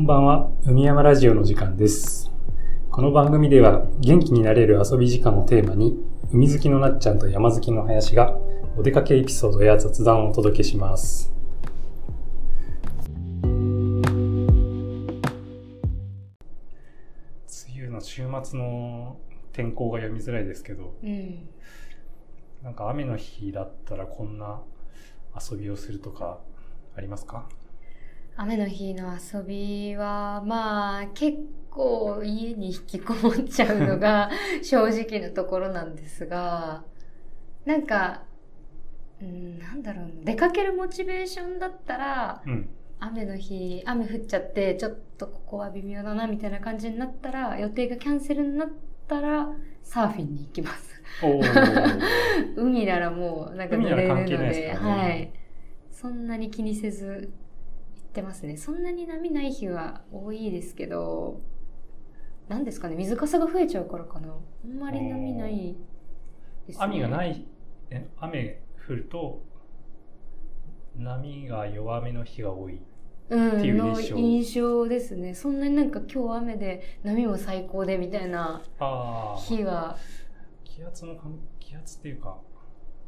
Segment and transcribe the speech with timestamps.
[0.00, 2.32] んばんは、海山ラジオの時間です。
[2.90, 8.34] この番組では元気になれる遊び時間をテーマに、海好きのなっちゃんと山好きの林が
[8.78, 11.30] お出かけエピソードや雑談をお届けします。
[13.42, 13.52] 梅
[17.76, 19.18] 雨の週末の
[19.52, 21.46] 天候が読みづらいですけど、うん。
[22.62, 24.62] なんか雨の日だったらこんな
[25.38, 26.38] 遊びをするとか
[26.96, 27.46] ありますか？
[28.36, 31.38] 雨の日の遊びは、まあ、結
[31.70, 34.30] 構家に引きこもっちゃうのが
[34.62, 36.84] 正直なところなんですが、
[37.64, 38.24] なんか、
[39.20, 42.68] うん、なんだろうな、出かけるモチベーションだったら、うん。
[43.02, 48.68] 雨の日、雨降っちゃって、ちょっとここは微妙だな、みたいな感じになったら、予定がキャンセルになっ
[49.08, 49.48] たら、
[49.82, 51.02] サーフィンに行きます。
[52.56, 55.32] 海ならもう、なんか濡れるのですで、ねはい。
[55.90, 57.49] そんなに気にせず行
[58.10, 58.56] ってますね。
[58.56, 61.40] そんなに波ない日は多いですけど、
[62.48, 64.34] なんですかね、水かさが増えちゃうからかな。
[64.64, 65.76] あんまり波ない
[66.66, 66.84] ですね。
[66.84, 67.46] 雨がない、
[67.90, 69.42] え雨降ると、
[70.96, 72.80] 波が弱めの日が多い。
[73.30, 75.34] うん、っていうの印象印象ですね。
[75.36, 78.60] そんなになんか今日雨で波も最高でみたいな。
[79.38, 79.96] 日は、
[80.64, 82.36] 気圧の関、気圧っていうか、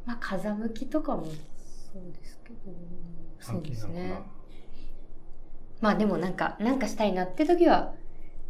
[0.05, 1.31] まあ風向きとかもそ
[1.99, 2.57] うですけど、
[3.41, 3.85] そうです。
[3.89, 4.23] ね。
[5.83, 7.93] まあでもなんか、なんかしたいなって時は、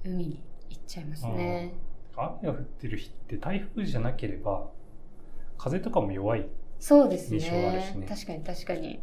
[0.06, 1.74] 海に行っちゃいますね。
[2.16, 4.70] 雨が降ってる日って台風じゃなければ、
[5.58, 6.46] 風とかも弱い。
[6.78, 9.00] そうです印象あるしねね確かに確かに。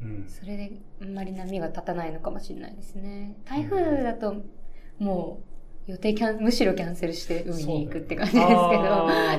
[0.00, 0.26] うん。
[0.26, 3.36] それであんまり波が立たないのかもしれないですね。
[3.44, 4.36] 台風だと、
[4.98, 5.42] も
[5.86, 8.54] う予定キャン、むしろキャンセルして海に行くって感じですけど、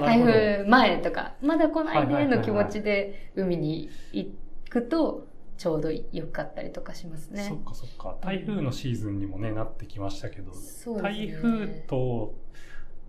[0.05, 4.27] 台風前とか、まだ来ないねの気持ちで海に行
[4.69, 5.25] くと、
[5.59, 7.43] ちょうどよかったりとかしますね。
[7.43, 8.17] そっかそっか。
[8.21, 10.57] 台風のシーズンにもね、なってきましたけど、ね
[11.01, 12.33] 台風と、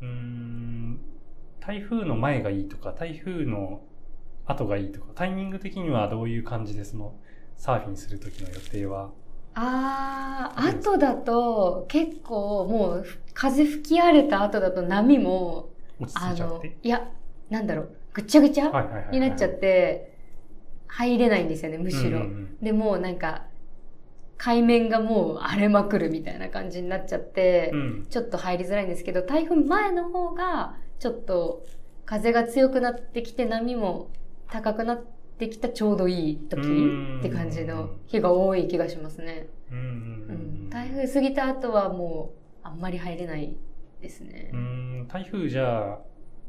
[0.01, 1.01] うーん、
[1.61, 3.83] 台風の前がいいとか、台風の
[4.47, 7.15] 後がいいとか、タイミング的にはどういう感じでその、
[7.57, 9.11] サーフィンする時の予定は？
[9.55, 15.71] あー、後だと結構もう風吹き荒れた後だと波も、
[16.15, 17.09] あのいや、
[17.49, 18.73] なんだろう、ぐっちゃぐちゃ。
[19.13, 20.19] になっちゃって、
[20.91, 22.19] 入れないんですよね、むしろ。
[22.19, 23.47] うんうんでもうなんか、
[24.37, 27.81] 海面がもう荒れまくるみたいな感じになっちゃって、うん。
[27.81, 31.65] うんちょっと入りづらいんですけど、台風前の方が、ちょっと
[32.05, 34.11] 風が強くなってきて波も
[34.51, 35.05] 高くなっ
[35.39, 39.49] てきたちょうどいい時うんって感じの日が多い気がしますね。
[39.71, 42.33] ううん台風過ぎた後はも
[42.65, 43.57] うあんまり入れない
[44.03, 44.57] ですねう。
[44.57, 45.99] ん、台風じゃあ、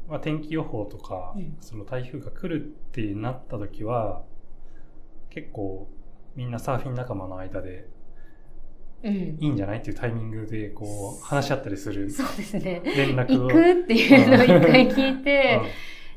[0.08, 4.22] まあ、天気予報とか、うんその台風が来るってなった時は、
[5.32, 5.88] 結構
[6.36, 7.88] みんなサーフィン仲間の間で
[9.02, 9.14] うん。
[9.14, 12.82] いいんじゃないっていうタイミングでこう話し合ったりするそうですね。
[12.84, 13.48] 連絡を。
[13.48, 15.60] 行くっていうのを一回聞いて、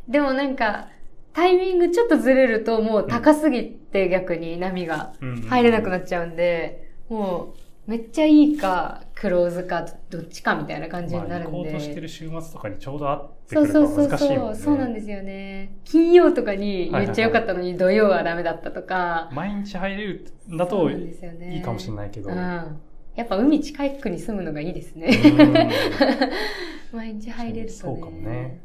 [0.07, 0.89] でもなんか、
[1.33, 12.01] タイミングちょっとずれるともう高すぎて逆に波がうん入れなくなっっちゃうんで、もうめっちゃいいか、クローズか、どっちかみたいな感じになるん行こうとしてで。
[12.01, 14.55] る週末とかにちょうど会ってくるかそうそうそうら難しいもんね。
[14.55, 15.77] そう、そうなんですよね。
[15.83, 19.29] 金曜とかにめっちゃ良かったのに土曜はダメだったとか。
[19.33, 22.29] 毎日入れるんだといいかもしれないけど。
[22.29, 22.35] うん。
[22.35, 25.07] やっぱ海近くに住むのがいいですね。
[25.07, 27.77] うん 毎日入れるとね。
[27.77, 28.59] そうかもね。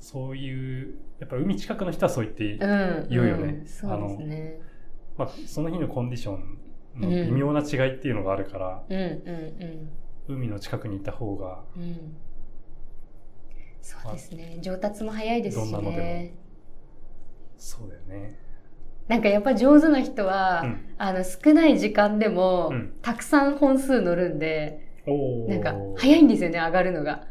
[0.00, 3.06] そういう、やっぱ海近くの人はそう言って、うん。
[3.08, 4.60] 言うよねんそうですね。
[5.16, 6.55] まあ、その日のコンディション
[7.00, 9.90] の微妙な違いっていうのがあるから、うんうん
[10.28, 11.82] 海の近くにいた方が、うん。
[11.82, 12.16] うん。
[13.80, 14.58] そうですね。
[14.60, 16.34] 上達も早いですしね。
[17.56, 18.36] そうだよね。
[19.06, 24.80] なんかやっぱ上手な人は、うんあの少ない時間でも、うんたくさん本数乗るんで、
[25.48, 27.28] なんか早いんですよね、上がるのが。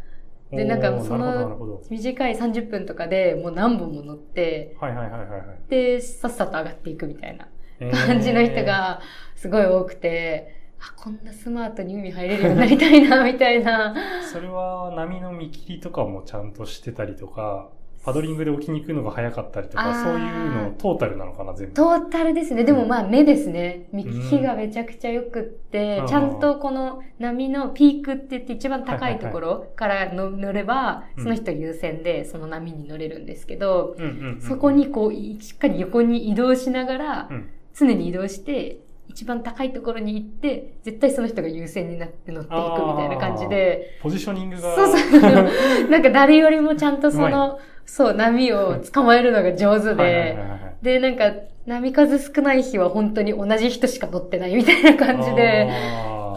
[0.51, 1.81] でなんかその。
[1.89, 5.69] 短い30分とかでもう何本も乗って、はいはいはいはいはい。
[5.69, 9.01] で、さっさと上がっていくみたいなえー感じの人、が
[9.35, 13.95] すごい多くて、あ、こんなスマートに海入れるようになりたいな、 みたいな。
[14.31, 17.69] それは波の見切りとかもちゃんとしてたりとか、
[18.05, 21.73] パドリングで沖に行くのが早かったりとか、そういうのトータルなのかな、全部。
[21.73, 22.63] トータルですね。
[22.63, 23.87] でもまあ目ですね。
[23.91, 24.21] 見うん。
[24.21, 26.07] 聞きがめちゃくちゃ良くって、うん。
[26.07, 33.95] ちゃんとこの波のピークって言って一番高いところからの乗れば、うんその人優先でその波に乗れるんですけど、
[34.39, 44.75] そこ、にこう、いしっかり横に移動しながら、うん常に移動して、一番高いところに行って、絶対その人が優先になって乗っていくみたいな感じで、ポジショニングが。
[44.75, 45.21] そうそう。
[45.89, 55.67] なんか誰よりもちゃんとその、そう、波を捕まえるのが上手はいはいはいで、はいで、なんか、波数少ない日は本当に同じ人しか乗ってないみたいな感じで、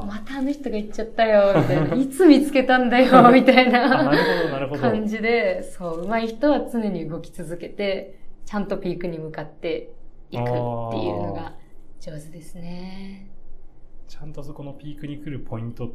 [0.07, 1.95] またあの人が行っちゃったよ、みたいな。
[1.95, 4.81] いつ見つけたんだよ、 みたいあ、ななるほど、なるほど。
[4.81, 9.91] 感じで、そう、上手い人は常に動き続けて、ちゃんとピークに向かって
[10.31, 11.55] いくっていうのが
[12.01, 13.31] 上手ですね。
[14.07, 15.93] ちゃんとそこのピークに来るポイント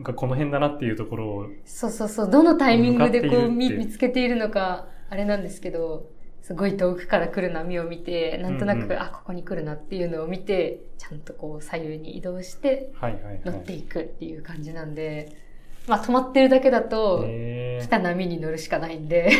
[0.00, 6.10] がこの辺だなっていうところを、そうそうそう、どのタイミングでこう見見つけているのか、あれなんですけど、
[6.42, 13.80] すごい遠くから来る波を見て、なんとなく、うんうんあ、ここに来るなっていうのを見て、ちゃんとこう左右に移動してはいはい乗ってはい。
[13.80, 15.43] いくっていう感じなんで、
[15.86, 19.30] まあ止まってるだけだと、へ来た波に乗るしかないんで。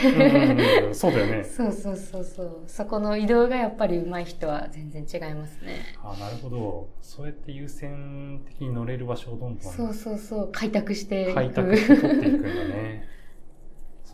[0.86, 1.44] うんそうだよね。
[1.48, 2.62] そうそうそうそう。
[2.66, 5.80] そこの移動がやっぱり上手い人は全然違いますね。
[6.02, 6.88] あなるほど。
[7.00, 10.48] そうやって優先的に乗れる場所をどんどんそうそうそう。
[10.52, 11.34] 開拓していく。
[11.34, 13.13] 開拓して取っていくんだね。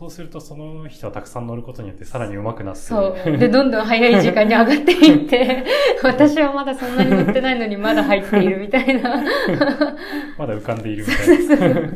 [0.01, 2.81] そうするとその人はたくさん乗ることによってさらに上手くなって。
[2.81, 3.37] そう。
[3.37, 5.63] で、どんどん早い時間に上がっていって、
[6.01, 9.21] 私はまだそんなに乗ってないのにまだ入っているみたいな。
[10.39, 11.27] まだ浮かんでいるみたい
[11.59, 11.91] な。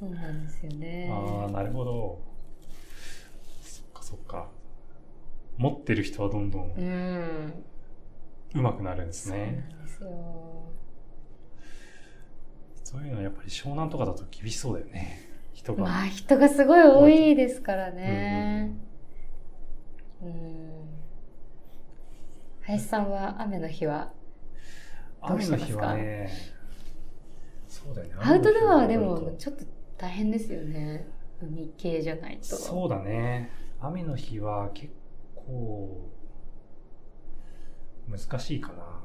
[0.00, 1.08] そう なんですよね。
[1.12, 2.18] ああ、なるほど。
[3.62, 4.48] そっかそっか。
[5.58, 7.54] 持ってる人はどんどんうん。
[8.52, 9.50] 上手くなるんですそうなね。
[9.52, 10.10] んですよ。
[12.82, 15.29] そういうのはやっぱり湘南とかだと厳しそうだよね。
[15.60, 15.82] 人が。
[15.84, 18.74] まあ人がすごい多いですからね。
[20.22, 20.70] うん。
[22.62, 24.10] 林さんは雨の日は
[25.26, 25.86] どう雨の日してますか？
[25.86, 26.30] はね、
[27.68, 28.14] そうだよね。
[28.18, 29.64] アウトドアはでもちょっと
[29.98, 31.06] 大変ですよね。
[31.42, 32.44] 海系じゃないと。
[32.56, 33.50] そうだね。
[33.80, 34.92] 雨の日は結
[35.34, 36.10] 構
[38.08, 39.02] 難しいかな。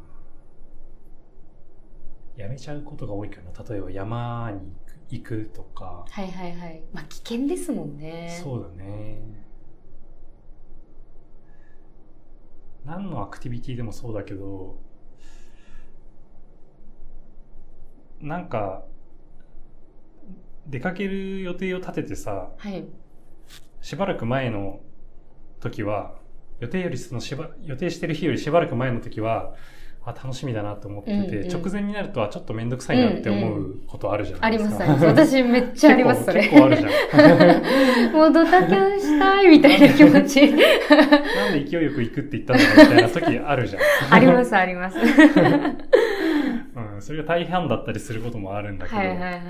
[2.38, 3.52] やめちゃうことが多いかな。
[3.64, 6.06] 例えば山に行く行くとか。
[6.10, 6.84] はいはいはい。
[6.94, 8.40] まあ危険ですもんね。
[8.44, 9.46] そうだね。
[12.86, 14.80] 何のアクティビティでもそうだけど、
[18.22, 18.84] なんか、
[20.68, 22.86] 出かける予定を立ててさ、はい。
[23.82, 24.80] しばらく前の
[25.60, 26.16] 時は、
[26.60, 29.56] 予定よりそのしば、予定してる日よりしばらく前の時は、
[30.06, 34.86] あ、楽しみだなと思ってて、うんうん直前になるとはちょっとめんどくさいなって思うことあるじゃなありいですか。
[34.86, 35.28] ます あります。
[35.28, 36.42] 私めっちゃあります、それ。
[36.42, 38.14] 結構結構あるじゃん。
[38.14, 40.52] もうドタキャンしたいみたいな気持ち。
[40.52, 43.82] なんで勢いよく行くって言ったんだろうみたいな時あるじゃん。
[44.14, 44.98] ありますあります。
[44.98, 45.76] は
[46.96, 49.42] うん、それが大半だったりすることもあるんだいけど、はいはい。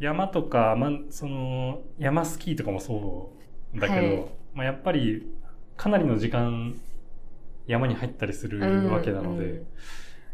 [0.00, 3.32] 山とか、まあ、その、山スキーとかもそ
[3.76, 5.22] うだけど、はいまあ、やっぱり、
[5.76, 6.74] かなりの時間、
[7.66, 8.60] 山に入ったりする
[8.90, 9.66] わけなので、うん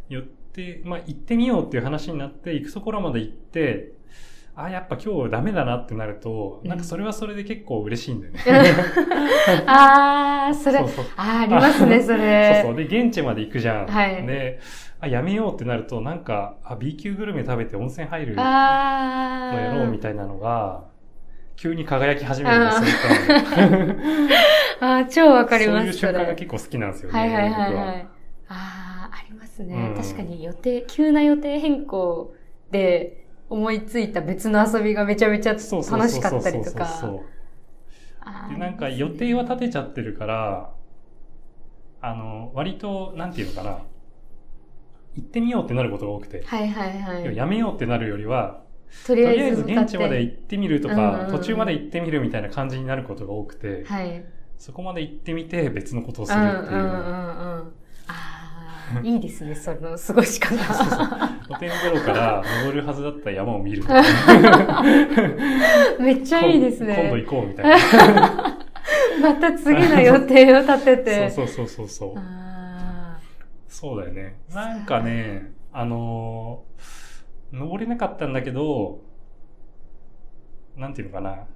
[0.08, 3.92] よって、まあ、行ってみようっていう話になって、行くところまで行って、
[4.56, 8.40] あ、やっぱ今日ダメだなってなると、うんなんかそれはそれで結構嬉しいんだよね。
[9.66, 12.62] あー、それ、そうそうあーありますね、 それ。
[12.64, 12.88] そうそう。
[12.88, 13.86] で、現地まで行くじゃん。
[13.86, 14.58] はいで、
[15.00, 18.42] あ、やめようってなると、なんか、あ、B 級グルメ食べて温泉入るの。
[18.42, 20.86] やろうみたいなのが、
[21.54, 22.88] 急に輝き始めるんですよ。
[24.80, 27.18] あー、超わかります、そういう瞬間がれ結構好きなんですよね。
[27.20, 28.08] はいはいはい僕はい。
[28.48, 29.74] あー、ありますね。
[29.74, 32.34] うん確かに予定、急な予定変更
[32.70, 37.20] で思いついた別の遊びがめちゃめちゃ楽しかったりとか。
[38.48, 40.74] で、なんか予定は立てちゃってるから、
[42.00, 43.86] あの、割と、なんていうのかな、
[45.14, 47.36] 行ってみようってなることが多くて、はいはいはい。
[47.36, 48.64] やめようってなるよりは、
[49.22, 54.37] とりあえず現地まで行ってみるとうんか、うん途中まで行ってみるみたいな感じになることが多くて、はい。
[54.58, 56.76] そこまで行ってみて別のことをすうんるっていう。
[56.76, 56.94] うんうんうん。
[58.08, 60.56] ああ、いいですね、その過ごし方。
[61.46, 63.82] 露天風呂から登るはずだった山を見る
[66.00, 66.96] めっちゃいいですね。
[67.00, 67.78] 今度行こうみたいな。
[69.22, 71.30] また次の予定を立てて。
[71.34, 72.18] そうそうそうそうそう。
[72.18, 73.18] あ
[73.68, 74.40] そうだよね。
[74.52, 76.78] なんかね、あのー
[77.52, 79.00] 登れなかったんだけど、
[80.76, 81.46] なんていうのかな。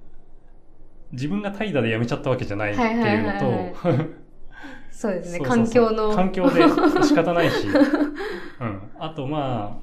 [1.13, 4.23] 自分が怠惰でやめちゃったわけじゃないっていうのはいはいはい
[4.91, 6.15] そうですね、環境の。
[6.15, 6.61] 環境で
[7.03, 7.67] 仕方ないし。
[8.61, 8.91] うん。
[8.99, 9.81] あとま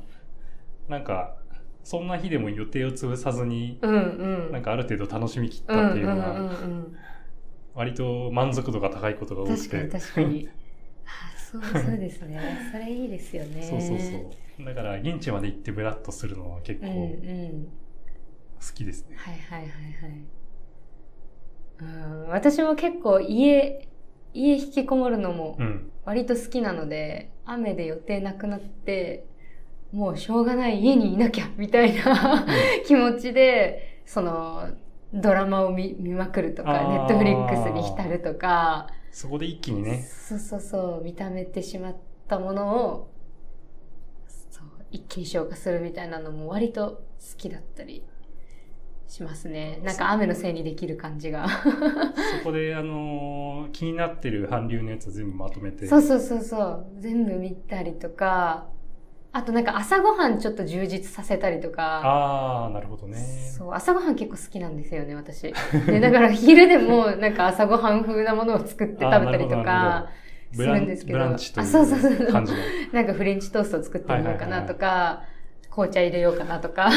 [0.89, 1.37] あ、なんか、
[1.83, 4.53] そんな日でも予定を潰さずに、うんうん。
[4.53, 6.97] なんかある程度楽しみきっうんたっていうのが、うんうんうん。
[7.75, 9.99] 割と満足度が高いことが多く確かにて。
[9.99, 10.49] 確かに。
[11.05, 12.41] あそう、そうですね。
[12.73, 13.63] それいいですよね。
[13.63, 14.65] そうそうそう。
[14.65, 17.65] だから、現地まで行ってブラッとするのは結うんう構ん。
[18.61, 19.17] 好きですね。
[19.17, 20.40] はいはいはいはい。
[21.81, 23.89] うん、私も結構家、
[24.35, 25.91] 家引きこもるのもうん。
[26.05, 29.27] 割と好きなので、雨で予定なくなって、
[29.93, 32.47] もうしょうがない家にいなきゃみたいな
[32.87, 34.71] 気持ちで、その、
[35.13, 40.03] ドラマを見見まくるとか、ネットフリックスに浸るとか、そこで一気にね。
[40.03, 41.97] そうそうそう、見ためてしまっ
[42.29, 43.11] たものを、
[44.27, 48.05] そう、一気に消化するみたいなのも割と好きだったり
[49.11, 49.81] しますね。
[49.83, 51.49] なんか雨のせいにできる感じが。
[51.49, 55.87] そこで、あのー気になってる韓流のやつを全部まとめて。
[55.87, 56.87] そうそうそうそう。
[56.99, 58.69] 全部見たりとか、
[59.33, 63.17] あとなんか朝ごはんちょっと充実させたりとか、ああ、なるほどね。
[63.17, 65.53] そう、朝ごはん結構好きなんですよね、私。
[65.87, 70.09] で、だから 昼でもなんか朝ごはん風なものを作って食べたりとか、
[70.53, 71.19] するんですけど。
[71.19, 72.33] ブランチといあ、そうそうそう。
[72.93, 75.25] なんかフレンチトーストを作ってみようかなとか、
[75.71, 76.91] 紅茶入れようかなとか。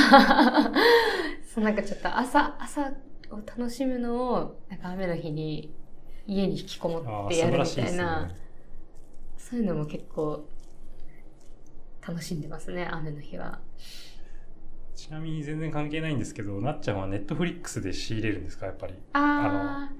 [1.61, 2.91] なんかちょっと朝、朝
[3.31, 5.73] を楽しむのを、なんか雨の日に
[6.27, 7.97] 家に引きこもってやるみ素晴らしいですね。
[7.97, 8.31] たいな、
[9.37, 10.47] そういうのも結構
[12.05, 13.59] 楽しんでますね、雨の日は。
[14.95, 18.67] ちなみに全然関係ないんですけど、なっちゃんはネットフリックスで仕入れるんですか？
[18.67, 18.93] やっぱり。
[19.13, 19.95] あー、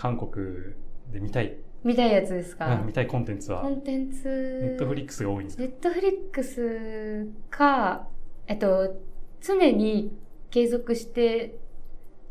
[0.00, 0.74] 韓国
[1.12, 4.24] で見たい、見たいやつですうかん見たいコンテンツはコ、ンテンツ。
[4.62, 5.62] ネットフリックスが多いんですか？
[5.62, 8.08] ネットフリックスか、
[8.46, 8.96] えっと、
[9.42, 10.16] 常に
[10.56, 11.58] 継続して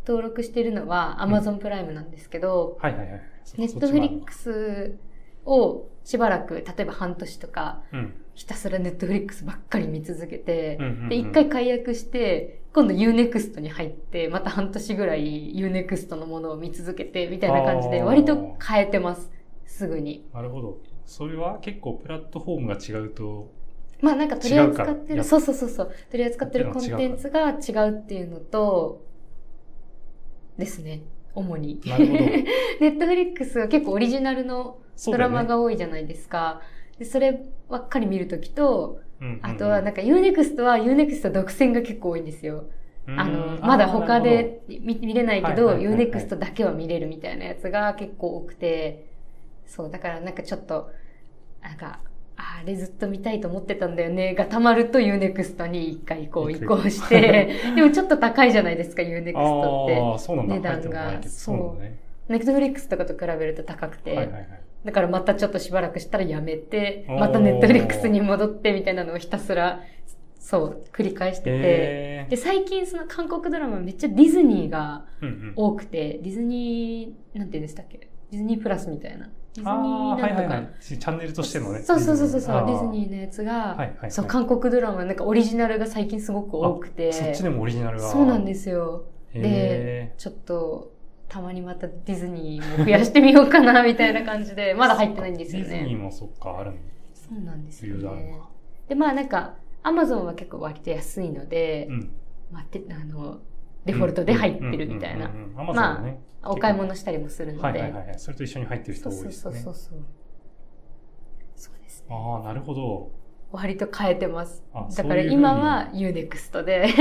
[0.08, 3.22] 登録してるのは Amazon プライムなんですけど、はいはいはい。
[3.44, 4.98] そネットフリックス
[5.46, 8.16] をしばらく、例えば半年とか、うん。
[8.34, 19.32] ひたすらネットフリックスばっかり見続けて、うんうんうんで、一回解約して、今度 U-NEXT に入って、また半年ぐらい Unext のものを見続けて、みたいな感じで、割と変えてます。
[19.68, 20.26] すぐに。
[20.34, 20.80] なるほど。
[21.06, 23.52] それは結構プラットフォームが違うと、
[24.06, 29.04] まあなんか取り扱ってる、そうそうそうそう、取り扱ってるコンテンツが違うっていうのと、
[30.58, 31.02] ですね、
[31.34, 31.82] 主に。
[31.86, 32.20] なるほど。
[32.20, 32.46] ネ
[32.80, 36.62] ットフリックスは結構オリジナルのドラマが多いじゃないですか。
[36.98, 39.02] でそればっかり見るときと、
[39.42, 42.66] あとはなんか Unext は Unext 独占が結構多いんですよ。
[43.08, 49.06] うんあの、まだ他で見見れないけど、Unext だけは見れるみたいなやつが結構多くて、
[49.66, 50.90] そう、だからなんかちょっと、
[51.62, 52.00] なんか、
[52.38, 59.96] あれずっと見たいと思ってたんだよね、がたまると Unext に一回こう移行して、 でもちょっと高いじゃないですか、Unext って。
[59.98, 60.56] ああ、そうなんだ。
[60.56, 62.32] 値段がそう。
[62.32, 64.48] ネットフリックスとかと比べると高くて、はいはいはい。
[64.84, 69.82] だからまたちょっとしばらくしたらやめて、またネットフリックスに戻ってみたいなのをひたすら、
[70.40, 75.54] そう、繰り返してて、へで、最近その韓国ドラマめっちゃディズニーがーうんうん。
[75.56, 77.98] 多くて、ディズニー、なんて言うんでしたっけ？
[77.98, 79.30] ディズニープラスみたいな。
[79.56, 80.28] ディズニーああ、なんとか。
[80.28, 80.70] はいはいはい。
[80.80, 81.82] チャンネルとしてのね。
[81.82, 88.10] そうそうそうそうそう、ディズーニーのやつが、はいはいはいそう、韓国ドラマ、なんかオリジナルが最近すごく多くて、そっちでもオリジナルが。。
[88.10, 89.06] そうなんですすよ。
[89.34, 90.92] へちょっと、
[91.28, 96.04] たまにまたディズニーも増やしてみようかな、みたいな感じで、まだ入ってないんですよディズニーね。
[96.04, 96.80] もそっか、あるん
[97.14, 98.40] そうなんですよね。
[98.88, 102.12] で、まあなんか、アマゾンは結構割と安いので、うん。
[102.52, 103.40] まあ、てあの、
[103.86, 105.32] デフォルトで入ってるみたいな。
[105.58, 106.20] アマゾンね。
[106.44, 107.64] お買い物したりもするので。
[107.64, 108.20] はいはいはいはい。
[108.20, 109.32] それと一緒に入ってる人多いですね。
[109.32, 110.00] そうそうそう。
[111.56, 112.08] そうですね。
[112.10, 113.12] ああ、なるほど。
[113.52, 114.64] 割と変えてます。
[114.74, 116.92] あだから今は Unext で、ああ。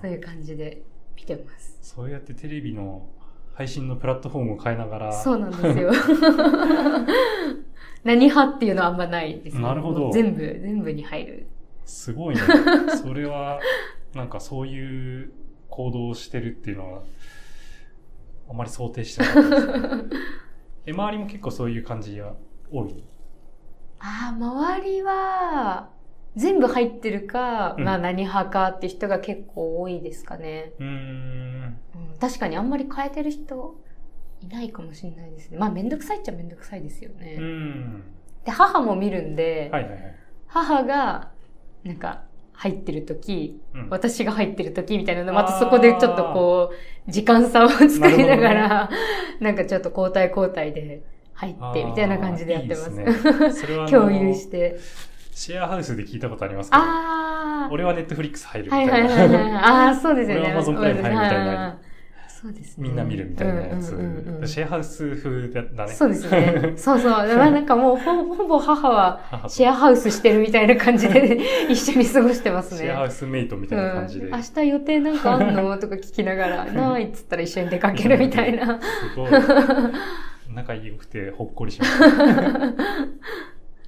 [0.00, 0.82] そういう感じで
[1.16, 1.78] 見てます。
[1.82, 3.06] そうやってテレビの
[3.54, 5.12] 配信のプラットフォームを変えながら。
[5.12, 5.92] そうなんですよ。
[8.04, 9.62] 何派っていうのはあんまないですね。
[9.62, 11.46] なるほど全部、全部に入る。
[11.84, 12.40] すごいね。
[13.02, 13.60] それは、
[14.14, 15.32] なんかそういう
[15.68, 17.02] 行動をしてるっていうのは、
[18.48, 20.04] あまり想定してなかったですね。
[20.86, 22.34] え、周りも結構そういう感じが
[22.70, 23.04] 多い？
[24.00, 25.90] ああ、周りは、
[26.36, 30.72] 全部入ってるか、うんまあ何派かって人が結構多いですかね。
[30.78, 31.78] うーん。
[31.94, 33.76] うん確かにあんまり変えてる人
[34.40, 35.58] いないかもしれないですね。
[35.58, 37.36] まあめんどくさいっちゃめんどくさいですよね。
[37.38, 38.02] うーん。
[38.44, 40.14] で、母も見るんで、はいはいはい。
[40.46, 41.30] 母が、
[41.82, 42.24] なんか、
[42.54, 46.72] 入ってる時、うん私が入ってる時みたいなの、またそこでちょっとこ
[47.06, 48.90] う、時間差を作りながら、
[49.40, 51.02] なんかちょっと交代交代で
[51.34, 52.90] 入って、みたいな感じでやってます。
[52.90, 53.12] いいで
[53.52, 54.78] すね共有して。
[55.32, 58.92] シェアハウスで聞いたことありますけど、あ俺はネットフリックス入るみあ、たいな。
[58.92, 59.52] はいはいはいはい。
[59.52, 60.42] ああ、そうですよね。
[60.46, 61.78] 俺は Amazon プライム入るみたいな
[62.44, 62.88] そうですね。
[62.88, 63.88] みんな見るみたいなやつ。
[64.44, 65.88] シェアハウス風だね。
[65.94, 66.72] そうですね。
[66.76, 67.10] そうそう。
[67.10, 71.40] だからなんかもうほほぼ母はシェアハウスしてるみたいな感じで
[71.72, 72.80] 一緒に過ごしてますね。
[72.80, 74.26] シェアハウスメイトみたいな感じで。
[74.26, 75.78] うん、明日予定なんかあんの？
[75.78, 78.78] とか聞きながら、 ないっつったら一緒に出かけるみたいな。
[78.78, 79.30] すごい。
[80.54, 82.74] 仲良くてほっこりしました。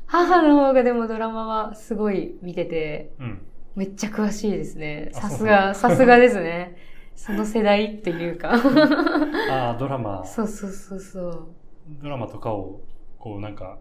[0.06, 3.42] 母の方がでもドラマはすごい見てて、うん。
[3.74, 5.10] めっちゃ詳しいですね。
[5.14, 6.76] あさすが、さすがですね。
[7.16, 8.52] その世代っていうか。
[9.50, 11.48] ああ、ドラマ、そうそうそうそう。
[11.88, 12.82] ドラマとかを、
[13.18, 13.78] こうなんか、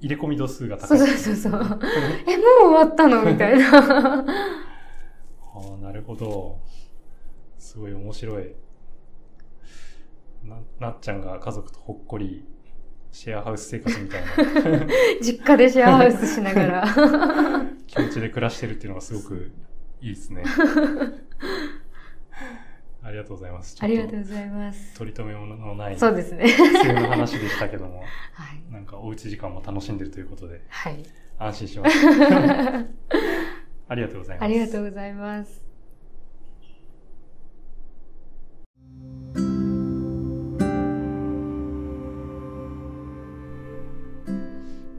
[0.00, 0.98] 入れ込み度数が高い。
[0.98, 1.80] そうそうそうそう。
[2.26, 3.22] え、もう終わったの？
[3.24, 3.78] みたいな。
[4.20, 4.24] あ
[5.74, 6.58] あ、なるほど。
[7.58, 8.54] すごい面白い。
[10.44, 12.44] な、なっちゃんが家族とほっこり
[13.12, 14.86] シェアハウス生活みたいな
[15.20, 16.84] 実家でシェアハウスしながら。
[17.86, 19.50] 気持ちで暮らしてるっていうのがすごく
[20.00, 20.44] いいですね。
[23.08, 23.76] ありがとうございます。
[23.80, 24.94] ありがとうございます。
[24.98, 26.46] 取り留めものないそうですね。
[26.46, 28.00] 普通の話でしたけども、
[28.34, 28.72] はい。
[28.72, 31.02] なんかおうち時間も楽しんでるということではい。
[31.38, 32.84] 安心しました。
[33.88, 34.44] ありがとうございます。
[34.44, 35.67] ありがとうございます。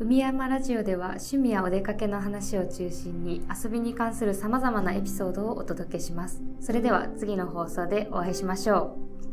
[0.10, 6.42] 海山ラジオでは趣味やお出かけの話を中心に遊びに関する様々なエピソードをお届けします。
[6.60, 9.29] それでは次の放送でお会いしましょう。